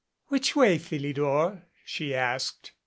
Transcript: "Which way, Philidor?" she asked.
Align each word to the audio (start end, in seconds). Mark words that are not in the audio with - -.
"Which 0.29 0.55
way, 0.55 0.79
Philidor?" 0.79 1.61
she 1.85 2.15
asked. 2.15 2.71